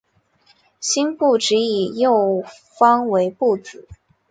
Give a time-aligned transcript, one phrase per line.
[0.79, 3.87] 辛部只以右方为部字。